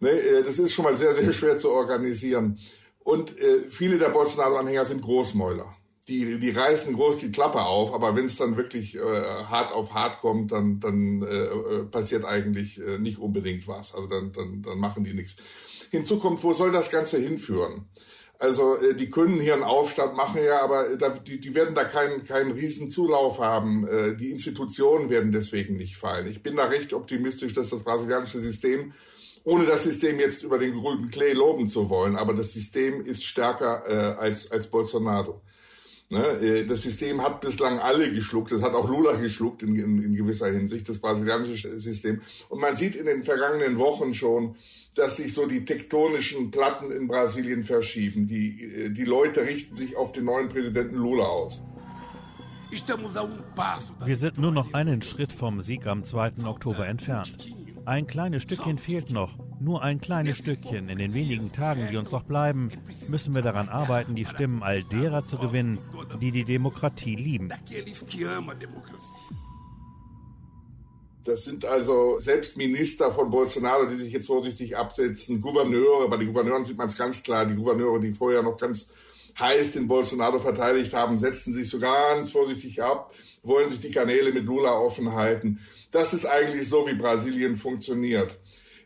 [0.00, 2.58] ne, äh, das ist schon mal sehr, sehr schwer zu organisieren.
[3.00, 5.74] Und äh, viele der Bolsonaro-Anhänger sind Großmäuler
[6.08, 9.94] die, die reißen groß die Klappe auf, aber wenn es dann wirklich äh, hart auf
[9.94, 13.94] hart kommt, dann, dann äh, äh, passiert eigentlich äh, nicht unbedingt was.
[13.94, 15.36] Also dann, dann, dann machen die nichts.
[15.90, 17.86] Hinzu kommt, wo soll das Ganze hinführen?
[18.38, 21.84] Also äh, die können hier einen Aufstand machen, ja, aber da, die, die werden da
[21.84, 23.86] keinen keinen riesen Zulauf haben.
[23.88, 26.26] Äh, die Institutionen werden deswegen nicht fallen.
[26.26, 28.92] Ich bin da recht optimistisch, dass das brasilianische System,
[29.44, 33.24] ohne das System jetzt über den grünen Klee loben zu wollen, aber das System ist
[33.24, 35.42] stärker äh, als, als Bolsonaro.
[36.10, 36.24] Ne?
[36.40, 38.52] Äh, das System hat bislang alle geschluckt.
[38.52, 42.20] Das hat auch Lula geschluckt in, in, in, gewisser Hinsicht, das brasilianische System.
[42.48, 44.56] Und man sieht in den vergangenen Wochen schon,
[44.94, 48.28] dass sich so die tektonischen Platten in Brasilien verschieben.
[48.28, 51.62] Die, äh, die Leute richten sich auf den neuen Präsidenten Lula aus.
[54.04, 56.32] Wir sind nur noch einen Schritt vom Sieg am 2.
[56.44, 57.36] Oktober entfernt.
[57.86, 59.36] Ein kleines Stückchen fehlt noch.
[59.60, 60.88] Nur ein kleines Stückchen.
[60.88, 62.70] In den wenigen Tagen, die uns noch bleiben,
[63.08, 65.78] müssen wir daran arbeiten, die Stimmen all derer zu gewinnen,
[66.20, 67.50] die die Demokratie lieben.
[71.24, 76.28] Das sind also selbst Minister von Bolsonaro, die sich jetzt vorsichtig absetzen, Gouverneure, bei den
[76.28, 78.90] Gouverneuren sieht man es ganz klar, die Gouverneure, die vorher noch ganz
[79.38, 84.32] heiß den Bolsonaro verteidigt haben, setzen sich so ganz vorsichtig ab, wollen sich die Kanäle
[84.32, 85.60] mit Lula offen halten.
[85.94, 88.36] Das ist eigentlich so, wie Brasilien funktioniert.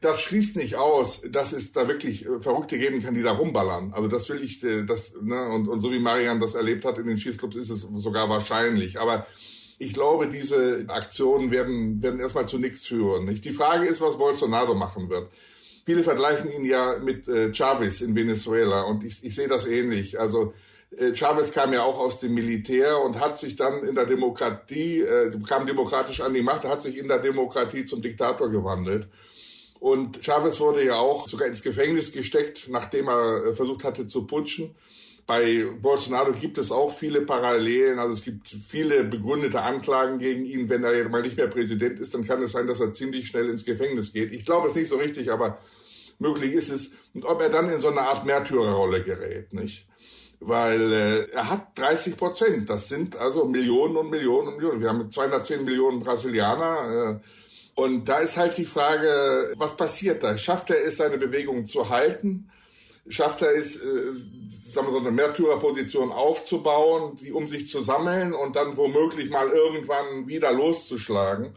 [0.03, 3.95] Das schließt nicht aus, dass es da wirklich äh, Verrückte geben kann, die da rumballern.
[3.95, 6.99] Also das will ich, äh, das, ne, und, und so wie Marian das erlebt hat
[6.99, 9.01] in den Schießclubs, ist es sogar wahrscheinlich.
[9.01, 9.27] Aber
[9.79, 13.25] ich glaube, diese Aktionen werden, werden erstmal zu nichts führen.
[13.25, 13.43] Nicht?
[13.47, 15.31] Die Frage ist, was Bolsonaro machen wird.
[15.87, 20.21] Viele vergleichen ihn ja mit äh, Chavez in Venezuela und ich, ich sehe das ähnlich.
[20.21, 20.53] Also
[21.15, 25.31] Chavez kam ja auch aus dem Militär und hat sich dann in der Demokratie, äh,
[25.47, 29.09] kam demokratisch an die Macht, hat sich in der Demokratie zum Diktator gewandelt.
[29.81, 34.27] Und Chavez wurde ja auch sogar ins Gefängnis gesteckt, nachdem er äh, versucht hatte zu
[34.27, 34.75] putschen.
[35.27, 37.99] Bei Bolsonaro gibt es auch viele Parallelen.
[37.99, 40.71] Also es gibt viele begründete Anklagen gegen ihn.
[40.71, 43.51] Wenn er mal nicht mehr Präsident ist, dann kann es sein, dass er ziemlich schnell
[43.51, 44.33] ins Gefängnis geht.
[44.33, 45.59] Ich glaube es nicht so richtig, aber
[46.19, 46.93] möglich ist es.
[47.13, 49.87] Und ob er dann in so eine Art Märtyrerrolle gerät, nicht?
[50.41, 52.71] Weil äh, er hat 30 Prozent.
[52.71, 54.81] Das sind also Millionen und Millionen und Millionen.
[54.81, 57.21] Wir haben 210 Millionen Brasilianer.
[57.21, 60.37] Äh, und da ist halt die Frage, was passiert da?
[60.37, 62.51] Schafft er es, seine Bewegung zu halten?
[63.09, 64.13] Schafft er es, äh,
[64.67, 69.49] sagen wir so eine Märtyrerposition aufzubauen, die um sich zu sammeln und dann womöglich mal
[69.49, 71.55] irgendwann wieder loszuschlagen?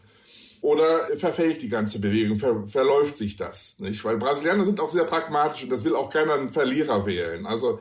[0.62, 4.04] Oder verfällt die ganze Bewegung, ver, verläuft sich das, nicht?
[4.06, 7.48] Weil Brasilianer sind auch sehr pragmatisch und das will auch keiner einen Verlierer wählen.
[7.48, 7.80] Also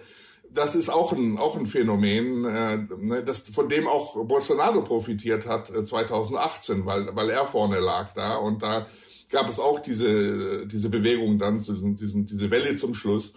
[0.52, 5.46] das ist auch ein, auch ein Phänomen, äh, ne, das, von dem auch Bolsonaro profitiert
[5.46, 8.86] hat äh, 2018, weil, weil er vorne lag da und da
[9.30, 13.34] gab es auch diese, diese Bewegung dann, diesen, diesen, diese Welle zum Schluss,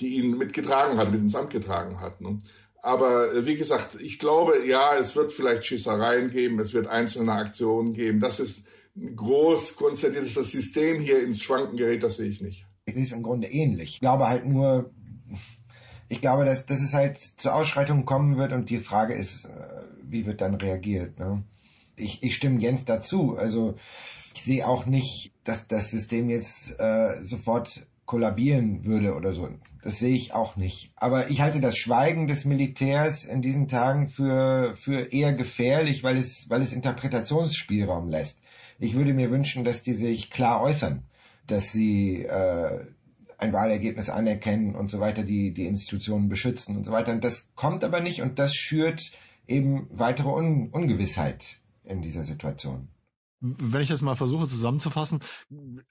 [0.00, 2.20] die ihn mitgetragen hat, mit ins Amt getragen hat.
[2.20, 2.40] Ne?
[2.82, 7.32] Aber äh, wie gesagt, ich glaube, ja, es wird vielleicht Schießereien geben, es wird einzelne
[7.32, 8.20] Aktionen geben.
[8.20, 8.64] Das ist
[9.14, 12.64] groß konzentriert, dass das System hier ins Schwanken gerät, das sehe ich nicht.
[12.86, 13.94] Ich sehe es im Grunde ähnlich.
[13.94, 14.90] Ich glaube halt nur,
[16.10, 19.50] ich glaube, dass, dass es halt zu Ausschreitungen kommen wird und die Frage ist, äh,
[20.02, 21.18] wie wird dann reagiert.
[21.20, 21.44] Ne?
[21.94, 23.36] Ich, ich stimme Jens dazu.
[23.38, 23.76] Also
[24.34, 29.48] ich sehe auch nicht, dass das System jetzt äh, sofort kollabieren würde oder so.
[29.82, 30.92] Das sehe ich auch nicht.
[30.96, 36.16] Aber ich halte das Schweigen des Militärs in diesen Tagen für, für eher gefährlich, weil
[36.16, 38.40] es, weil es Interpretationsspielraum lässt.
[38.80, 41.04] Ich würde mir wünschen, dass die sich klar äußern,
[41.46, 42.80] dass sie äh,
[43.40, 47.12] ein Wahlergebnis anerkennen und so weiter, die die Institutionen beschützen und so weiter.
[47.12, 49.12] Und das kommt aber nicht und das schürt
[49.46, 52.88] eben weitere Un Ungewissheit in dieser Situation.
[53.42, 55.20] Wenn ich das mal versuche zusammenzufassen,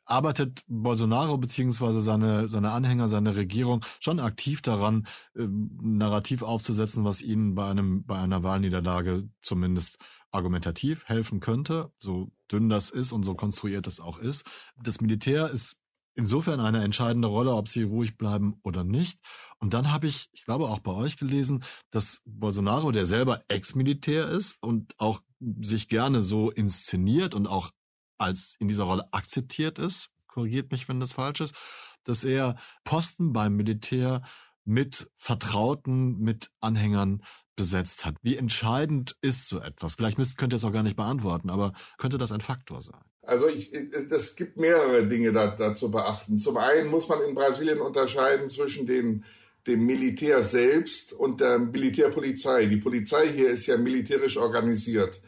[0.06, 7.24] arbeitet Bolsonaro beziehungsweise seine, seine Anhänger, seine Regierung schon aktiv daran, äh, Narrativ aufzusetzen, was
[7.24, 9.98] ihnen bei einem, bei einer Wahlniederlage zumindest
[10.30, 14.46] argumentativ helfen könnte, so dünn das ist und so konstruiert es auch ist.
[14.84, 15.78] Das Militär ist
[16.16, 19.20] insofern eine entscheidende Rolle, ob sie ruhig bleiben oder nicht.
[19.60, 24.28] Und dann habe ich, ich glaube auch bei euch gelesen, dass Bolsonaro, der selber Ex-Militär
[24.28, 25.22] ist und auch
[25.62, 27.72] sich gerne so inszeniert und auch
[28.18, 31.56] als in dieser Rolle akzeptiert ist, korrigiert mich, wenn das falsch ist,
[32.04, 34.22] dass er Posten beim Militär
[34.66, 37.24] mit Vertrauten, mit Anhängern
[37.56, 38.16] besetzt hat.
[38.22, 39.96] Wie entscheidend ist so etwas?
[39.96, 43.02] Vielleicht müsst, könnt ihr es auch gar nicht beantworten, aber könnte das ein Faktor sein?
[43.22, 46.40] Also ich, es gibt mehrere Dinge da, da zu beachten.
[46.40, 49.26] Zum einen muss man in Brasilien unterscheiden zwischen den,
[49.68, 52.66] dem Militär selbst und der Militärpolizei.
[52.66, 55.22] Die Polizei hier ist ja militärisch organisiert.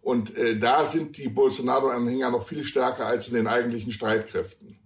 [0.00, 4.78] Und äh, da sind die Bolsonaro-Anhänger noch viel stärker als in den eigentlichen Streitkräften.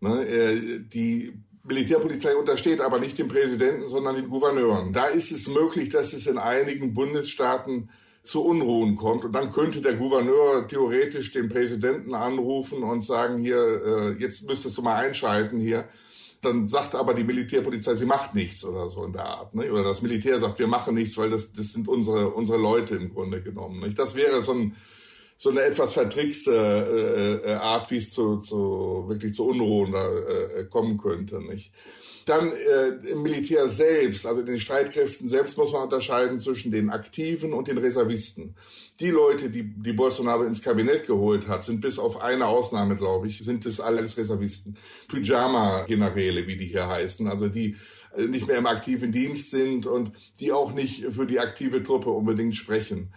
[0.00, 4.92] Ne, äh, die Militärpolizei untersteht aber nicht dem Präsidenten, sondern den Gouverneuren.
[4.92, 7.88] Da ist es möglich, dass es in einigen Bundesstaaten
[8.22, 9.24] zu Unruhen kommt.
[9.24, 14.76] Und dann könnte der Gouverneur theoretisch den Präsidenten anrufen und sagen, hier, äh, jetzt müsstest
[14.78, 15.88] du mal einschalten hier.
[16.40, 19.54] Dann sagt aber die Militärpolizei, sie macht nichts oder so in der Art.
[19.54, 19.72] Ne?
[19.72, 23.12] Oder das Militär sagt, wir machen nichts, weil das, das sind unsere, unsere Leute im
[23.12, 23.80] Grunde genommen.
[23.80, 23.98] Nicht?
[23.98, 24.76] Das wäre so, ein,
[25.42, 30.62] so eine etwas vertrickste äh, äh Art, wie es zu, zu, wirklich zu Unruhen äh,
[30.70, 31.42] kommen könnte.
[31.42, 31.72] Nicht?
[32.26, 36.90] Dann äh, im Militär selbst, also in den Streitkräften selbst, muss man unterscheiden zwischen den
[36.90, 38.54] Aktiven und den Reservisten.
[39.00, 43.26] Die Leute, die, die Bolsonaro ins Kabinett geholt hat, sind bis auf eine Ausnahme, glaube
[43.26, 44.76] ich, sind es alles Reservisten.
[45.08, 47.74] Pyjama-Generäle, wie die hier heißen, also die
[48.16, 52.10] äh, nicht mehr im aktiven Dienst sind und die auch nicht für die aktive Truppe
[52.10, 53.12] unbedingt sprechen.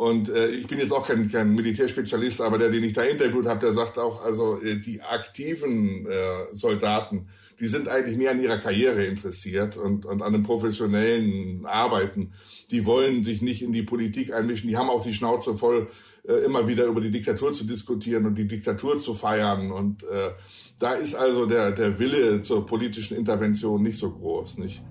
[0.00, 3.46] Und äh, ich bin jetzt auch kein, kein Militärspezialist, aber der, den ich da interviewt
[3.46, 7.28] habe, der sagt auch, also äh, die aktiven äh, Soldaten,
[7.60, 12.32] die sind eigentlich mehr an ihrer Karriere interessiert und, und an einem professionellen Arbeiten.
[12.70, 14.70] Die wollen sich nicht in die Politik einmischen.
[14.70, 15.88] Die haben auch die Schnauze voll,
[16.26, 19.70] äh, immer wieder über die Diktatur zu diskutieren und die Diktatur zu feiern.
[19.70, 20.30] Und äh,
[20.78, 24.82] da ist also der, der Wille zur politischen Intervention nicht so groß, nicht?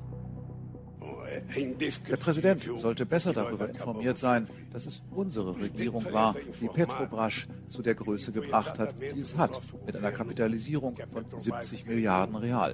[2.10, 7.82] Der Präsident sollte besser darüber informiert sein, dass es unsere Regierung war, die Petrobras zu
[7.82, 12.74] der Größe gebracht hat, die es hat, mit einer Kapitalisierung von 70 Milliarden Real.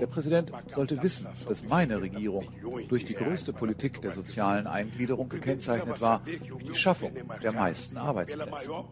[0.00, 2.44] Der Präsident sollte wissen, dass meine Regierung
[2.88, 8.84] durch die größte Politik der sozialen Eingliederung gekennzeichnet war, durch die Schaffung der meisten Arbeitsplätze.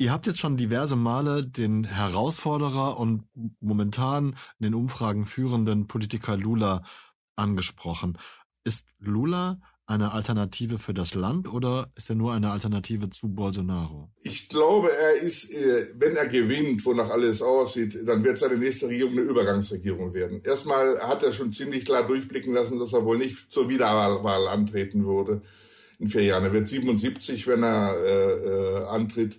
[0.00, 3.24] Ihr habt jetzt schon diverse Male den Herausforderer und
[3.60, 6.84] momentan in den Umfragen führenden Politiker Lula
[7.36, 8.16] angesprochen.
[8.64, 14.10] Ist Lula eine Alternative für das Land oder ist er nur eine Alternative zu Bolsonaro?
[14.22, 18.88] Ich glaube, er ist, äh, wenn er gewinnt, wonach alles aussieht, dann wird seine nächste
[18.88, 20.40] Regierung eine Übergangsregierung werden.
[20.42, 25.04] Erstmal hat er schon ziemlich klar durchblicken lassen, dass er wohl nicht zur Wiederwahl antreten
[25.04, 25.42] würde
[25.98, 26.44] in vier Jahren.
[26.44, 29.38] Er wird 77, wenn er äh, äh, antritt.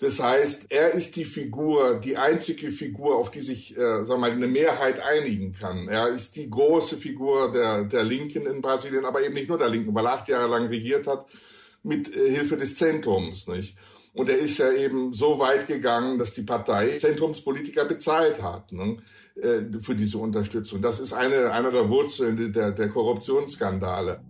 [0.00, 4.32] Das heißt, er ist die Figur, die einzige Figur, auf die sich, äh, wir mal,
[4.32, 5.86] eine Mehrheit einigen kann.
[5.88, 9.68] Er ist die große Figur der, der Linken in Brasilien, aber eben nicht nur der
[9.68, 11.26] Linken, weil er acht Jahre lang regiert hat
[11.84, 13.76] mit äh, Hilfe des Zentrums, nicht?
[14.14, 18.98] Und er ist ja eben so weit gegangen, dass die Partei Zentrumspolitiker bezahlt hat ne,
[19.36, 20.82] äh, für diese Unterstützung.
[20.82, 24.20] Das ist eine, einer der Wurzeln der, der Korruptionsskandale.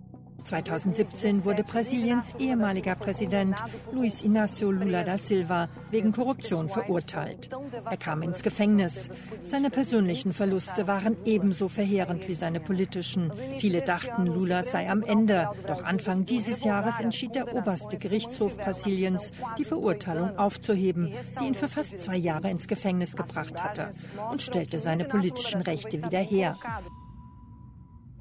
[0.45, 3.57] 2017 wurde Brasiliens ehemaliger Präsident
[3.93, 7.49] Luiz Inácio Lula da Silva wegen Korruption verurteilt.
[7.91, 9.09] Er kam ins Gefängnis.
[9.43, 13.33] Seine persönlichen Verluste waren ebenso verheerend wie seine politischen.
[13.59, 15.49] Viele dachten, Lula sei am Ende.
[15.67, 21.69] Doch Anfang dieses Jahres entschied der oberste Gerichtshof Brasiliens, die Verurteilung aufzuheben, die ihn für
[21.69, 23.89] fast zwei Jahre ins Gefängnis gebracht hatte,
[24.31, 26.57] und stellte seine politischen Rechte wieder her.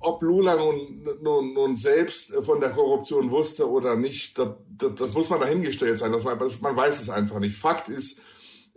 [0.03, 5.13] Ob Lula nun, nun, nun selbst von der Korruption wusste oder nicht, das, das, das
[5.13, 6.11] muss man dahingestellt sein.
[6.11, 6.37] Das, man
[6.75, 7.55] weiß es einfach nicht.
[7.55, 8.19] Fakt ist,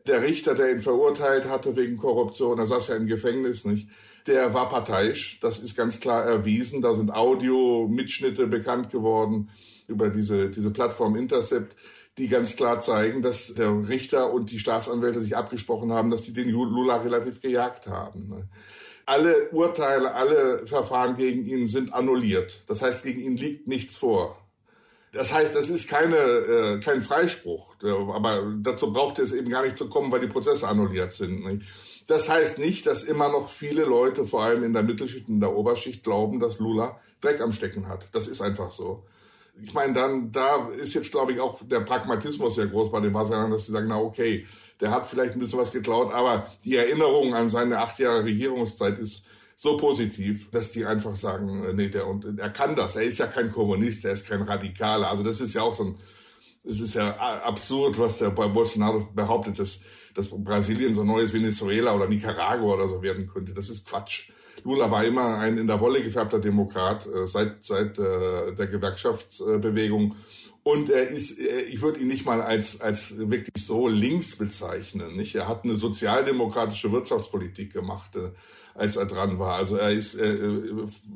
[0.07, 3.89] der Richter, der ihn verurteilt hatte wegen Korruption, er saß ja im Gefängnis, nicht?
[4.27, 5.39] Der war parteiisch.
[5.41, 6.83] Das ist ganz klar erwiesen.
[6.83, 9.51] Da sind Audio-Mitschnitte bekannt geworden
[9.87, 11.77] über diese, diese Plattform Intercept,
[12.19, 16.33] die ganz klar zeigen, dass der Richter und die Staatsanwälte sich abgesprochen haben, dass die
[16.33, 18.29] den Lula relativ gejagt haben.
[18.29, 18.49] Ne?
[19.07, 22.63] Alle Urteile, alle Verfahren gegen ihn sind annulliert.
[22.67, 24.37] Das heißt, gegen ihn liegt nichts vor.
[25.13, 27.77] Das heißt, das ist keine, äh, kein Freispruch.
[27.83, 31.45] Aber dazu braucht es eben gar nicht zu kommen, weil die Prozesse annulliert sind.
[31.45, 31.67] Nicht?
[32.07, 35.55] Das heißt nicht, dass immer noch viele Leute, vor allem in der Mittelschicht, in der
[35.55, 38.09] Oberschicht, glauben, dass Lula Dreck am Stecken hat.
[38.13, 39.05] Das ist einfach so.
[39.63, 43.13] Ich meine, dann, da ist jetzt, glaube ich, auch der Pragmatismus sehr groß bei den
[43.13, 44.47] Brasilianern, dass sie sagen, na okay,
[44.81, 48.99] der hat vielleicht ein bisschen was geklaut, aber die Erinnerung an seine acht Jahre Regierungszeit
[48.99, 52.95] ist so positiv, dass die einfach sagen, äh, nee, der, und er kann das.
[52.95, 55.09] Er ist ja kein Kommunist, er ist kein Radikaler.
[55.09, 55.95] Also das ist ja auch so ein,
[56.65, 59.81] es ist ja absurd, was der bei Bolsonaro behauptet, dass,
[60.15, 63.55] dass Brasilien so ein neues Venezuela oder Nicaragua oder so werden könnte.
[63.55, 64.31] Das ist Quatsch.
[64.65, 70.17] Lula war immer ein in der Wolle gefärbter Demokrat äh, seit, seit äh, der Gewerkschaftsbewegung.
[70.67, 75.15] Und er ist, äh, ich würde ihn nicht mal als, als wirklich so links bezeichnen.
[75.15, 75.37] Nicht?
[75.37, 78.31] Er hat eine sozialdemokratische Wirtschaftspolitik gemacht, äh,
[78.75, 79.55] als er dran war.
[79.55, 80.35] Also er ist, äh,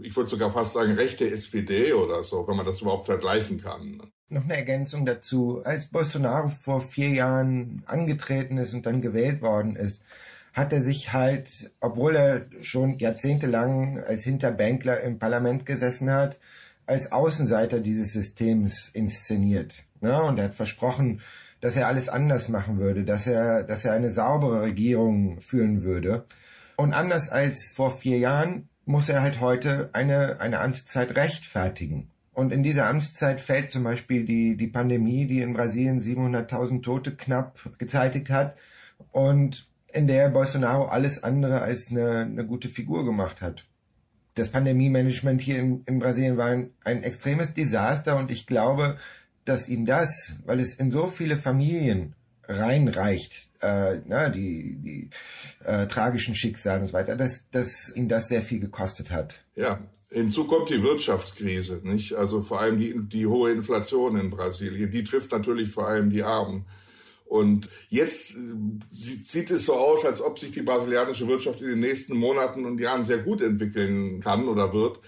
[0.03, 4.01] ich würde sogar fast sagen, rechte SPD oder so, wenn man das überhaupt vergleichen kann.
[4.29, 5.63] Noch eine Ergänzung dazu.
[5.65, 10.01] Als Bolsonaro vor vier Jahren angetreten ist und dann gewählt worden ist,
[10.53, 16.39] hat er sich halt, obwohl er schon jahrzehntelang als Hinterbänkler im Parlament gesessen hat,
[16.91, 19.85] als Außenseiter dieses Systems inszeniert.
[20.03, 21.21] Ja, und er hat versprochen,
[21.61, 26.25] dass er alles anders machen würde, dass er, dass er eine saubere Regierung führen würde.
[26.77, 32.11] Und anders als vor vier Jahren muss er halt heute eine, eine Amtszeit rechtfertigen.
[32.33, 37.15] Und in dieser Amtszeit fällt zum Beispiel die, die Pandemie, die in Brasilien 700.000 Tote
[37.15, 38.57] knapp gezeitigt hat
[39.13, 43.67] und in der Bolsonaro alles andere als eine, eine gute Figur gemacht hat.
[44.41, 48.97] Das Pandemie-Management hier in, in Brasilien war ein, ein extremes Desaster und ich glaube,
[49.45, 52.15] dass ihm das, weil es in so viele Familien
[52.49, 55.11] reinreicht, äh, na, die, die
[55.63, 59.45] äh, tragischen Schicksale und so weiter, dass, dass ihm das sehr viel gekostet hat.
[59.57, 62.15] Ja, hinzu kommt die Wirtschaftskrise, nicht?
[62.15, 66.23] Also vor allem die, die hohe Inflation in Brasilien, die trifft natürlich vor allem die
[66.23, 66.65] Armen.
[67.31, 68.35] Und jetzt äh,
[68.91, 72.81] sieht es so aus, als ob sich die brasilianische Wirtschaft in den nächsten Monaten und
[72.81, 74.99] Jahren sehr gut entwickeln kann oder wird.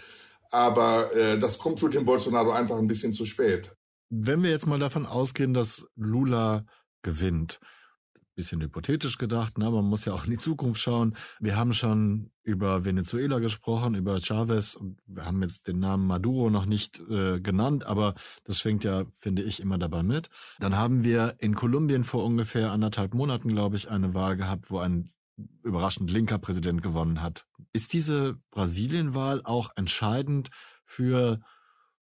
[0.53, 3.75] Aber äh, das kommt für den Bolsonaro einfach ein bisschen zu spät.
[4.09, 6.65] Wenn wir jetzt mal davon ausgehen, dass Lula
[7.03, 7.59] gewinnt,
[8.35, 9.71] bisschen hypothetisch gedacht, ne?
[9.71, 11.17] man muss ja auch in die Zukunft schauen.
[11.41, 16.51] Wir haben schon über Venezuela gesprochen, über Chavez und wir haben jetzt den Namen Maduro
[16.51, 18.15] noch nicht äh, genannt, aber
[18.45, 20.29] das fängt ja, finde ich, immer dabei mit.
[20.59, 24.79] Dann haben wir in Kolumbien vor ungefähr anderthalb Monaten, glaube ich, eine Wahl gehabt, wo
[24.79, 25.11] ein
[25.63, 27.47] überraschend linker Präsident gewonnen hat.
[27.73, 30.51] Ist diese Brasilienwahl auch entscheidend
[30.85, 31.41] für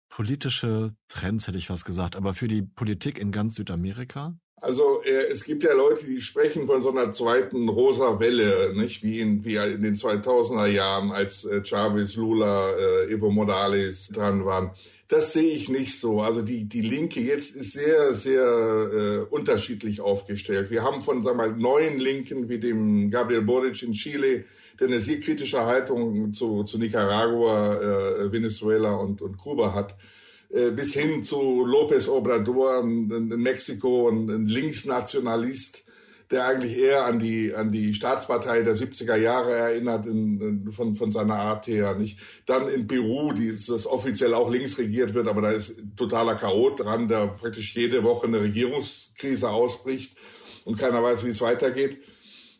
[0.08, 4.34] politische Trends, hätte ich fast gesagt, aber für die Politik in ganz Südamerika?
[4.60, 9.02] Also äh, es gibt ja Leute, die sprechen von so einer zweiten rosa Welle, nicht
[9.02, 14.44] wie in, wie in den 2000er Jahren, als äh, Chavez, Lula, äh, Evo Morales dran
[14.44, 14.72] waren.
[15.08, 16.20] Das sehe ich nicht so.
[16.20, 20.70] Also die die Linke jetzt ist sehr sehr äh, unterschiedlich aufgestellt.
[20.70, 24.44] Wir haben von sagen wir mal neuen Linken wie dem Gabriel Boric in Chile,
[24.78, 29.96] der eine sehr kritische Haltung zu zu Nicaragua, äh, Venezuela und und Kuba hat
[30.50, 35.84] bis hin zu López Obrador in, Mexiko, ein, Linksnationalist,
[36.30, 40.94] der eigentlich eher an die, an die Staatspartei der 70er Jahre erinnert, in, in, von,
[40.94, 41.94] von seiner Art her.
[41.94, 42.18] Nicht?
[42.46, 46.80] Dann in Peru, die, das offiziell auch links regiert wird, aber da ist totaler Chaot
[46.80, 50.16] dran, der praktisch jede Woche eine Regierungskrise ausbricht
[50.64, 51.98] und keiner weiß, wie es weitergeht.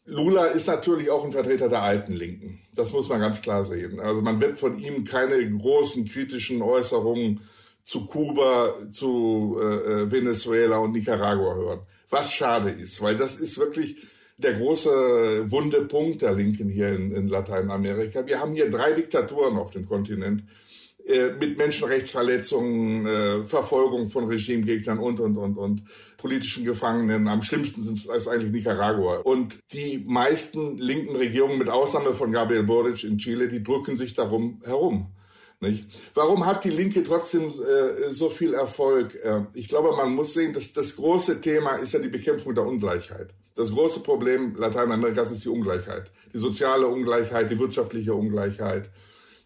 [0.07, 2.61] Lula ist natürlich auch ein Vertreter der alten Linken.
[2.74, 4.00] Das muss man ganz klar sehen.
[4.00, 7.40] Also man wird von ihm keine großen kritischen Äußerungen
[7.90, 11.81] zu Kuba, zu äh, äh, Venezuela und Nicaragua hören.
[12.09, 13.96] Was schade ist, weil das ist wirklich
[14.37, 18.24] der große wunde Punkt der Linken hier in, in Lateinamerika.
[18.24, 20.44] Wir haben hier drei Diktaturen auf dem Kontinent
[21.05, 25.83] äh, mit Menschenrechtsverletzungen, äh, Verfolgung von Regimegegnern und, und, und, und
[26.16, 27.26] politischen Gefangenen.
[27.26, 29.16] Am schlimmsten sind es eigentlich Nicaragua.
[29.24, 34.14] Und die meisten linken Regierungen, mit Ausnahme von Gabriel Boric in Chile, die drücken sich
[34.14, 35.09] darum herum.
[35.61, 35.87] Nicht?
[36.14, 39.14] Warum hat die Linke trotzdem äh, so viel Erfolg?
[39.23, 42.64] Äh, ich glaube, man muss sehen, dass das große Thema ist ja die Bekämpfung der
[42.64, 43.35] Ungleichheit.
[43.55, 46.11] Das große Problem Lateinamerikas ist die Ungleichheit.
[46.33, 48.88] Die soziale Ungleichheit, die wirtschaftliche Ungleichheit.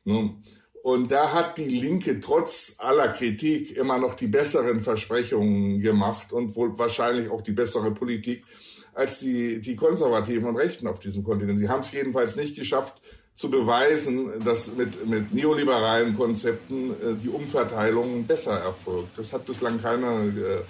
[0.05, 0.37] Ne?
[0.85, 6.55] Und da hat die Linke trotz aller Kritik immer noch die besseren Versprechungen gemacht und
[6.55, 8.45] wohl wahrscheinlich auch die bessere Politik
[8.93, 11.59] als die, die Konservativen und Rechten auf diesem Kontinent.
[11.59, 13.01] Sie haben es jedenfalls nicht geschafft,
[13.35, 19.19] zu beweisen, dass mit, mit neoliberalen Konzepten äh, die Umverteilung besser erfolgt.
[19.19, 20.63] Das hat bislang keine äh,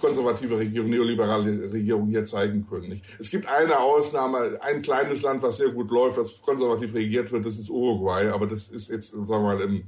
[0.00, 2.88] konservative Regierung, neoliberale Regierung hier zeigen können.
[2.88, 3.04] Nicht?
[3.18, 7.46] Es gibt eine Ausnahme, ein kleines Land, was sehr gut läuft, was konservativ regiert wird,
[7.46, 9.84] das ist Uruguay, aber das ist jetzt, sagen wir mal, im,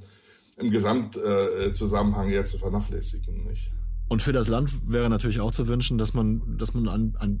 [0.57, 3.45] im Gesamtzusammenhang äh, ja zu vernachlässigen.
[3.47, 3.71] Nicht?
[4.07, 7.39] Und für das Land wäre natürlich auch zu wünschen, dass man, dass man an, an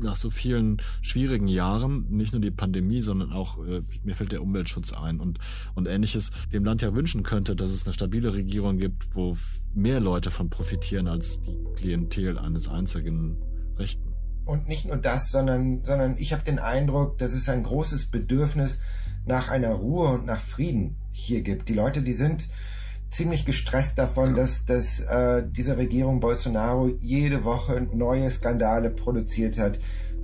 [0.00, 4.42] nach so vielen schwierigen Jahren, nicht nur die Pandemie, sondern auch, äh, mir fällt der
[4.42, 5.38] Umweltschutz ein und,
[5.74, 9.36] und ähnliches, dem Land ja wünschen könnte, dass es eine stabile Regierung gibt, wo
[9.74, 13.36] mehr Leute von profitieren als die Klientel eines einzigen
[13.78, 14.14] Rechten.
[14.44, 18.78] Und nicht nur das, sondern, sondern ich habe den Eindruck, dass es ein großes Bedürfnis
[19.24, 21.68] nach einer Ruhe und nach Frieden hier gibt.
[21.68, 22.48] Die Leute, die sind
[23.10, 24.42] ziemlich gestresst davon, ja.
[24.42, 29.78] dass, dass äh, diese Regierung Bolsonaro jede Woche neue Skandale produziert hat.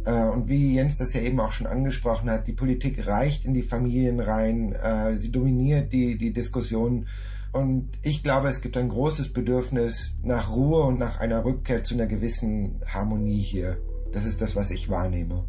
[0.05, 3.55] Äh, und wie Jens das ja eben auch schon angesprochen hat, die Politik reicht in
[3.55, 7.07] die Familien rein, äh, sie dominiert die, die Diskussion.
[7.53, 11.95] Und ich glaube, es gibt ein großes Bedürfnis nach Ruhe und nach einer Rückkehr zu
[11.95, 13.77] einer gewissen Harmonie hier.
[14.13, 15.45] Das ist das, was ich wahrnehme.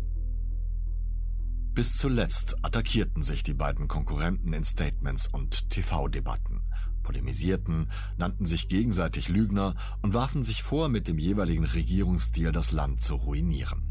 [1.73, 6.61] Bis zuletzt attackierten sich die beiden Konkurrenten in Statements und TV-Debatten
[7.03, 13.03] polemisierten, nannten sich gegenseitig Lügner und warfen sich vor, mit dem jeweiligen Regierungsstil das Land
[13.03, 13.83] zu ruinieren.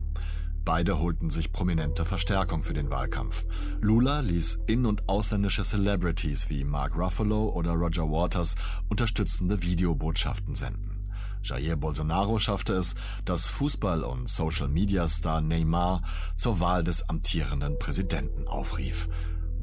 [0.64, 3.46] Beide holten sich prominente Verstärkung für den Wahlkampf.
[3.80, 8.54] Lula ließ in- und ausländische Celebrities wie Mark Ruffalo oder Roger Waters
[8.88, 11.10] unterstützende Videobotschaften senden.
[11.42, 12.94] Jair Bolsonaro schaffte es,
[13.24, 16.02] dass Fußball- und Social-Media-Star Neymar
[16.36, 19.08] zur Wahl des amtierenden Präsidenten aufrief.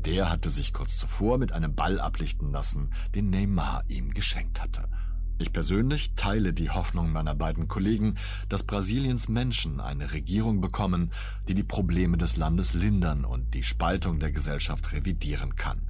[0.05, 4.87] Der hatte sich kurz zuvor mit einem Ball ablichten lassen, den Neymar ihm geschenkt hatte.
[5.41, 8.15] Ich persönlich teile die Hoffnung meiner beiden Kollegen,
[8.49, 11.11] dass Brasiliens Menschen eine Regierung bekommen,
[11.47, 15.89] die die Probleme des Landes lindern und die Spaltung der Gesellschaft revidieren kann.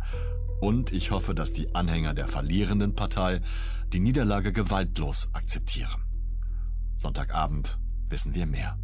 [0.62, 3.42] Und ich hoffe, dass die Anhänger der verlierenden Partei
[3.92, 6.04] die Niederlage gewaltlos akzeptieren.
[6.96, 7.80] Sonntagabend
[8.10, 8.78] wissen wir mehr.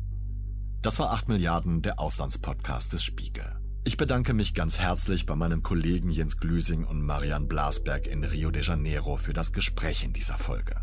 [0.82, 3.64] Das war 8 Milliarden, der Auslandspodcast des Spiegel.
[3.88, 8.49] Ich bedanke mich ganz herzlich bei meinen Kollegen Jens Glüsing und Marian Blasberg in Rio
[8.49, 10.77] de Janeiro für das Gespräch in dieser Folge.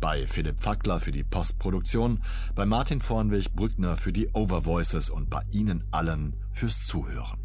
[0.00, 2.20] Bei Philipp Fackler für die Postproduktion,
[2.56, 7.38] bei Martin Vornweg-Brückner für die Overvoices und bei Ihnen allen fürs Zuhören.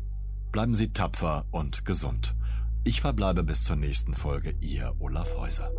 [0.51, 2.35] Bleiben Sie tapfer und gesund.
[2.83, 5.71] Ich verbleibe bis zur nächsten Folge, Ihr Olaf Häuser.